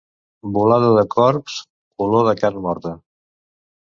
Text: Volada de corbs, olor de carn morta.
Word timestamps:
Volada 0.53 0.87
de 0.95 1.03
corbs, 1.15 1.57
olor 2.05 2.25
de 2.31 2.33
carn 2.39 2.65
morta. 2.65 2.95